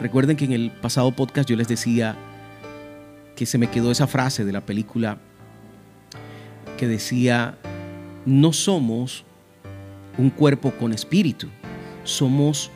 Recuerden 0.01 0.35
que 0.35 0.45
en 0.45 0.53
el 0.53 0.71
pasado 0.71 1.11
podcast 1.11 1.47
yo 1.47 1.55
les 1.55 1.67
decía 1.67 2.17
que 3.35 3.45
se 3.45 3.59
me 3.59 3.69
quedó 3.69 3.91
esa 3.91 4.07
frase 4.07 4.43
de 4.43 4.51
la 4.51 4.65
película 4.65 5.19
que 6.77 6.87
decía, 6.87 7.59
no 8.25 8.53
somos 8.53 9.23
un 10.17 10.31
cuerpo 10.31 10.71
con 10.71 10.91
espíritu, 10.91 11.47
somos 12.03 12.71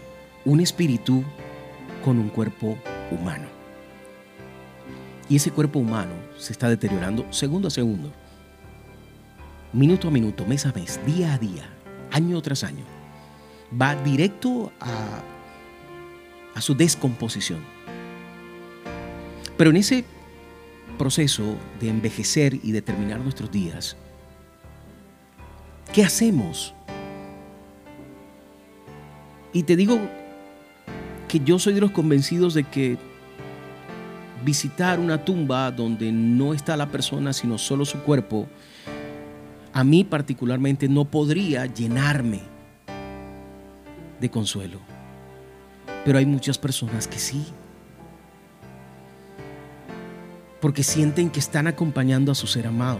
un 0.46 0.60
espíritu 0.60 1.24
con 2.04 2.20
un 2.20 2.30
cuerpo 2.30 2.78
humano. 3.10 3.48
Y 5.28 5.38
ese 5.38 5.50
cuerpo 5.50 5.80
humano 5.80 6.14
se 6.38 6.54
está 6.54 6.70
deteriorando 6.70 7.26
segundo 7.32 7.70
a 7.70 7.72
segundo, 7.72 8.12
minuto 9.76 10.08
a 10.08 10.12
minuto, 10.12 10.46
mes 10.46 10.66
a 10.66 10.72
mes, 10.72 11.00
día 11.06 11.34
a 11.34 11.38
día, 11.38 11.70
año 12.12 12.42
tras 12.42 12.64
año. 12.64 12.86
Va 13.80 13.96
directo 13.96 14.72
a 14.80 16.62
su 16.62 16.74
descomposición. 16.76 17.60
Pero 19.58 19.70
en 19.72 19.78
ese 19.78 20.06
proceso 20.98 21.58
de 21.82 21.90
envejecer 21.90 22.58
y 22.64 22.72
de 22.72 22.82
terminar 22.82 23.20
nuestros 23.20 23.52
días, 23.52 23.98
¿qué 25.94 26.04
hacemos? 26.04 26.74
Y 29.52 29.64
te 29.64 29.76
digo 29.76 30.00
que 31.28 31.40
yo 31.40 31.60
soy 31.60 31.74
de 31.74 31.82
los 31.82 31.92
convencidos 31.92 32.54
de 32.54 32.64
que 32.64 32.98
visitar 34.44 35.00
una 35.00 35.26
tumba 35.26 35.72
donde 35.72 36.12
no 36.12 36.54
está 36.54 36.78
la 36.78 36.90
persona 36.90 37.34
sino 37.34 37.58
solo 37.58 37.84
su 37.84 38.00
cuerpo, 38.00 38.48
a 39.76 39.84
mí 39.84 40.06
particularmente 40.06 40.88
no 40.88 41.04
podría 41.04 41.66
llenarme 41.66 42.40
de 44.22 44.32
consuelo. 44.32 44.80
Pero 46.06 46.18
hay 46.18 46.26
muchas 46.26 46.58
personas 46.58 47.10
que 47.10 47.20
sí. 47.20 47.46
Porque 50.62 50.82
sienten 50.82 51.30
que 51.30 51.42
están 51.42 51.68
acompañando 51.68 52.32
a 52.32 52.36
su 52.36 52.48
ser 52.48 52.68
amado. 52.68 53.00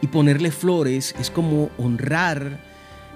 Y 0.00 0.08
ponerle 0.08 0.50
flores 0.50 1.14
es 1.20 1.30
como 1.30 1.70
honrar 1.78 2.58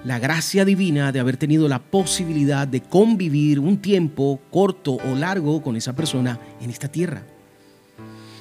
la 0.05 0.21
gracia 0.21 0.65
divina 0.65 1.11
de 1.11 1.19
haber 1.19 1.37
tenido 1.37 1.67
la 1.67 1.81
posibilidad 1.81 2.69
de 2.69 2.83
convivir 2.83 3.59
un 3.59 3.79
tiempo 3.79 4.41
corto 4.53 4.93
o 4.93 5.17
largo 5.17 5.61
con 5.61 5.75
esa 5.75 5.97
persona 5.97 6.39
en 6.61 6.71
esta 6.71 6.87
tierra. 6.87 7.25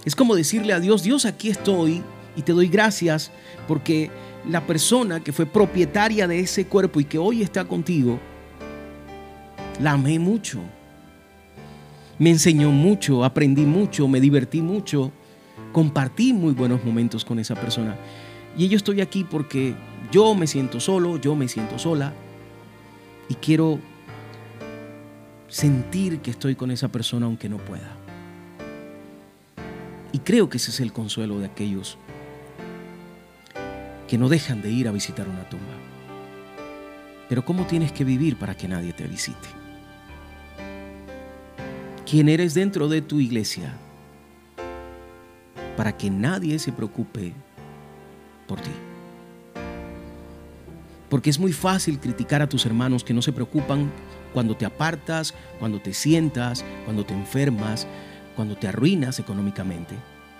Es 0.06 0.16
como 0.16 0.36
decirle 0.36 0.74
a 0.74 0.80
Dios, 0.80 1.02
Dios, 1.02 1.26
aquí 1.26 1.50
estoy 1.50 2.04
y 2.36 2.44
te 2.44 2.52
doy 2.52 2.68
gracias 2.68 3.32
porque 3.68 4.12
la 4.50 4.66
persona 4.66 5.20
que 5.22 5.34
fue 5.34 5.46
propietaria 5.46 6.28
de 6.28 6.40
ese 6.40 6.66
cuerpo 6.66 7.00
y 7.00 7.06
que 7.06 7.18
hoy 7.18 7.42
está 7.42 7.66
contigo, 7.66 8.20
la 9.82 9.92
amé 9.92 10.20
mucho. 10.20 10.60
Me 12.18 12.30
enseñó 12.30 12.72
mucho, 12.72 13.24
aprendí 13.24 13.66
mucho, 13.66 14.08
me 14.08 14.22
divertí 14.22 14.62
mucho, 14.62 15.12
compartí 15.72 16.32
muy 16.32 16.54
buenos 16.54 16.84
momentos 16.86 17.26
con 17.26 17.40
esa 17.40 17.56
persona. 17.56 17.98
Y 18.58 18.68
yo 18.70 18.78
estoy 18.78 19.02
aquí 19.02 19.24
porque 19.24 19.76
yo 20.12 20.34
me 20.36 20.48
siento 20.48 20.80
solo, 20.80 21.18
yo 21.18 21.36
me 21.36 21.48
siento 21.48 21.78
sola 21.78 22.14
y 23.28 23.36
quiero 23.36 23.80
sentir 25.48 26.20
que 26.20 26.32
estoy 26.32 26.56
con 26.56 26.72
esa 26.72 26.88
persona 26.88 27.26
aunque 27.26 27.50
no 27.50 27.58
pueda. 27.58 27.98
Y 30.14 30.20
creo 30.20 30.48
que 30.50 30.58
ese 30.58 30.72
es 30.72 30.80
el 30.80 30.94
consuelo 30.94 31.40
de 31.40 31.48
aquellos 31.48 31.98
que 34.08 34.18
no 34.18 34.30
dejan 34.30 34.62
de 34.62 34.72
ir 34.72 34.88
a 34.88 34.92
visitar 34.92 35.28
una 35.28 35.48
tumba. 35.50 35.74
Pero 37.28 37.44
¿cómo 37.44 37.66
tienes 37.66 37.92
que 37.92 38.04
vivir 38.04 38.38
para 38.38 38.56
que 38.56 38.68
nadie 38.68 38.94
te 38.94 39.08
visite? 39.08 39.48
¿Quién 42.10 42.30
eres 42.30 42.54
dentro 42.54 42.88
de 42.88 43.02
tu 43.02 43.20
iglesia? 43.20 43.74
Para 45.76 45.98
que 45.98 46.10
nadie 46.10 46.60
se 46.60 46.72
preocupe 46.72 47.34
por 48.48 48.62
ti. 48.62 48.72
Porque 51.10 51.30
es 51.30 51.40
muy 51.40 51.52
fácil 51.52 52.00
criticar 52.00 52.42
a 52.42 52.50
tus 52.50 52.66
hermanos 52.66 53.04
que 53.04 53.14
no 53.14 53.22
se 53.22 53.32
preocupan 53.32 53.92
cuando 54.34 54.56
te 54.56 54.66
apartas, 54.66 55.34
cuando 55.60 55.82
te 55.82 55.94
sientas, 55.94 56.64
cuando 56.84 57.06
te 57.06 57.14
enfermas, 57.14 57.88
cuando 58.36 58.56
te 58.56 58.68
arruinas 58.68 59.20
económicamente. 59.20 59.96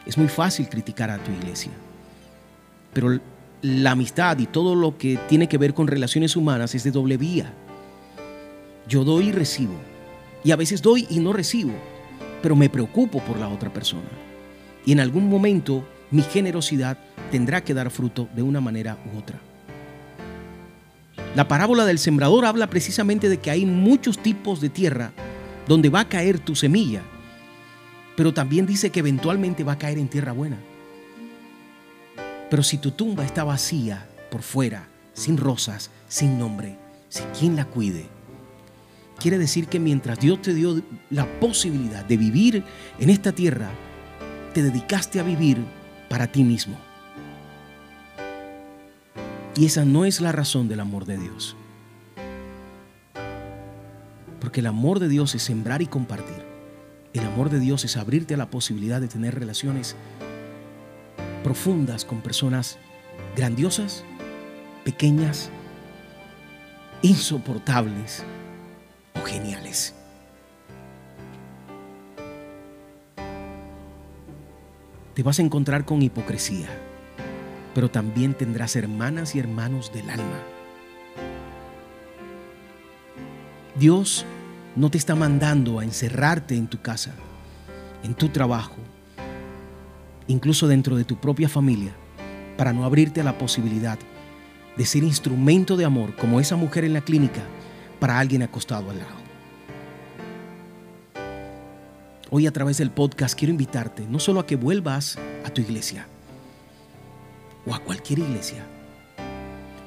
Es 0.06 0.18
muy 0.18 0.28
fácil 0.28 0.70
criticar 0.70 1.10
a 1.10 1.18
tu 1.18 1.32
iglesia. 1.32 1.72
Pero 2.94 3.20
la 3.66 3.92
amistad 3.92 4.38
y 4.38 4.46
todo 4.46 4.76
lo 4.76 4.96
que 4.96 5.18
tiene 5.28 5.50
que 5.50 5.58
ver 5.58 5.74
con 5.74 5.88
relaciones 5.88 6.36
humanas 6.36 6.76
es 6.76 6.84
de 6.84 6.92
doble 6.92 7.18
vía. 7.18 7.52
Yo 8.88 9.04
doy 9.04 9.30
y 9.30 9.32
recibo. 9.32 9.74
Y 10.44 10.52
a 10.52 10.56
veces 10.56 10.84
doy 10.84 11.08
y 11.10 11.18
no 11.18 11.34
recibo, 11.34 11.72
pero 12.44 12.56
me 12.56 12.70
preocupo 12.70 13.20
por 13.22 13.40
la 13.40 13.48
otra 13.48 13.74
persona. 13.74 14.08
Y 14.86 14.92
en 14.92 15.00
algún 15.00 15.28
momento 15.28 15.84
mi 16.12 16.22
generosidad 16.22 17.00
tendrá 17.32 17.64
que 17.64 17.74
dar 17.74 17.90
fruto 17.90 18.30
de 18.36 18.44
una 18.44 18.62
manera 18.62 19.00
u 19.12 19.18
otra. 19.18 19.40
La 21.36 21.48
parábola 21.48 21.86
del 21.86 21.98
sembrador 21.98 22.46
habla 22.46 22.68
precisamente 22.68 23.30
de 23.30 23.40
que 23.40 23.50
hay 23.50 23.66
muchos 23.66 24.20
tipos 24.20 24.62
de 24.62 24.70
tierra 24.70 25.12
donde 25.68 25.90
va 25.90 26.02
a 26.02 26.10
caer 26.10 26.38
tu 26.38 26.56
semilla, 26.56 27.02
pero 28.16 28.32
también 28.32 28.68
dice 28.68 28.92
que 28.92 29.00
eventualmente 29.00 29.64
va 29.64 29.74
a 29.74 29.80
caer 29.80 29.98
en 29.98 30.08
tierra 30.08 30.34
buena. 30.34 30.58
Pero 32.56 32.64
si 32.64 32.78
tu 32.78 32.92
tumba 32.92 33.26
está 33.26 33.44
vacía 33.44 34.08
por 34.32 34.42
fuera, 34.42 34.88
sin 35.12 35.36
rosas, 35.36 35.92
sin 36.08 36.40
nombre, 36.40 36.78
sin 37.10 37.26
quien 37.38 37.58
la 37.58 37.66
cuide, 37.66 38.06
quiere 39.20 39.38
decir 39.38 39.68
que 39.68 39.78
mientras 39.78 40.22
Dios 40.22 40.42
te 40.42 40.54
dio 40.54 40.82
la 41.10 41.26
posibilidad 41.42 42.06
de 42.06 42.16
vivir 42.16 42.64
en 42.98 43.10
esta 43.10 43.34
tierra, 43.34 43.70
te 44.54 44.64
dedicaste 44.64 45.20
a 45.20 45.24
vivir 45.24 45.66
para 46.08 46.28
ti 46.28 46.46
mismo. 46.46 46.78
Y 49.58 49.66
esa 49.66 49.84
no 49.84 50.06
es 50.06 50.22
la 50.22 50.32
razón 50.32 50.70
del 50.70 50.80
amor 50.80 51.04
de 51.04 51.18
Dios. 51.18 51.58
Porque 54.40 54.62
el 54.62 54.68
amor 54.68 55.00
de 55.00 55.10
Dios 55.10 55.36
es 55.36 55.44
sembrar 55.44 55.82
y 55.82 55.88
compartir. 55.88 56.42
El 57.14 57.26
amor 57.26 57.50
de 57.50 57.60
Dios 57.60 57.84
es 57.84 57.98
abrirte 57.98 58.36
a 58.36 58.38
la 58.38 58.50
posibilidad 58.50 59.02
de 59.02 59.10
tener 59.10 59.36
relaciones 59.36 59.98
profundas 61.46 62.06
con 62.06 62.22
personas 62.22 62.80
grandiosas, 63.36 64.04
pequeñas, 64.84 65.52
insoportables 67.04 68.24
o 69.14 69.24
geniales. 69.24 69.94
Te 75.14 75.22
vas 75.22 75.38
a 75.38 75.44
encontrar 75.44 75.86
con 75.86 76.02
hipocresía 76.02 76.68
pero 77.76 77.92
también 77.92 78.34
tendrás 78.34 78.78
hermanas 78.78 79.36
y 79.36 79.40
hermanos 79.40 79.92
del 79.94 80.10
alma. 80.10 80.40
Dios 83.78 84.26
no 84.78 84.90
te 84.90 84.98
está 84.98 85.14
mandando 85.14 85.80
a 85.80 85.84
encerrarte 85.84 86.56
en 86.56 86.68
tu 86.68 86.82
casa, 86.82 87.12
en 88.02 88.16
tu 88.16 88.30
trabajo, 88.30 88.78
incluso 90.28 90.68
dentro 90.68 90.96
de 90.96 91.04
tu 91.04 91.18
propia 91.18 91.50
familia, 91.50 91.94
para 92.58 92.74
no 92.74 92.86
abrirte 92.86 93.22
a 93.22 93.24
la 93.24 93.38
posibilidad 93.38 94.00
de 94.78 94.86
ser 94.86 95.04
instrumento 95.04 95.78
de 95.78 95.86
amor 95.86 96.16
como 96.16 96.40
esa 96.40 96.56
mujer 96.56 96.84
en 96.84 96.94
la 96.94 97.02
clínica 97.02 97.42
para 98.00 98.20
alguien 98.20 98.44
acostado 98.44 98.90
al 98.90 99.00
lado. 99.00 99.26
Hoy 102.30 102.48
a 102.48 102.52
través 102.52 102.78
del 102.78 102.92
podcast 102.92 103.38
quiero 103.38 103.52
invitarte 103.52 104.06
no 104.10 104.20
solo 104.20 104.40
a 104.40 104.46
que 104.46 104.56
vuelvas 104.56 105.18
a 105.46 105.50
tu 105.50 105.62
iglesia, 105.62 106.08
o 107.66 107.74
a 107.74 107.80
cualquier 107.80 108.20
iglesia, 108.20 108.64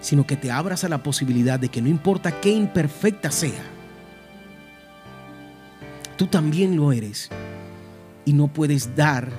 sino 0.00 0.26
que 0.26 0.36
te 0.36 0.50
abras 0.50 0.84
a 0.84 0.88
la 0.88 1.02
posibilidad 1.02 1.58
de 1.58 1.68
que 1.68 1.82
no 1.82 1.88
importa 1.88 2.40
qué 2.40 2.50
imperfecta 2.50 3.30
sea, 3.30 3.62
tú 6.16 6.26
también 6.26 6.76
lo 6.76 6.92
eres 6.92 7.28
y 8.24 8.32
no 8.32 8.48
puedes 8.48 8.96
dar 8.96 9.30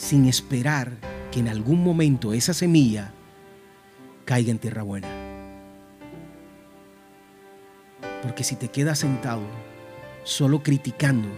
sin 0.00 0.24
esperar 0.26 0.92
que 1.30 1.40
en 1.40 1.48
algún 1.48 1.84
momento 1.84 2.32
esa 2.32 2.54
semilla 2.54 3.12
caiga 4.24 4.50
en 4.50 4.58
tierra 4.58 4.82
buena. 4.82 5.08
Porque 8.22 8.42
si 8.42 8.56
te 8.56 8.68
quedas 8.68 8.98
sentado 8.98 9.42
solo 10.24 10.62
criticando, 10.62 11.28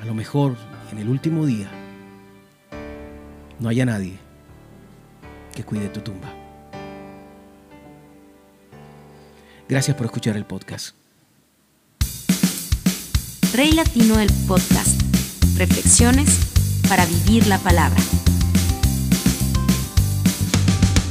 a 0.00 0.04
lo 0.04 0.12
mejor 0.12 0.56
en 0.90 0.98
el 0.98 1.08
último 1.08 1.46
día 1.46 1.70
no 3.60 3.68
haya 3.68 3.86
nadie 3.86 4.18
que 5.54 5.62
cuide 5.62 5.88
tu 5.88 6.00
tumba. 6.00 6.32
Gracias 9.68 9.96
por 9.96 10.06
escuchar 10.06 10.36
el 10.36 10.44
podcast. 10.44 10.96
Rey 13.54 13.70
Latino 13.72 14.16
del 14.16 14.30
Podcast. 14.48 14.99
Reflexiones 15.60 16.38
para 16.88 17.04
vivir 17.04 17.46
la 17.46 17.58
palabra. 17.58 18.00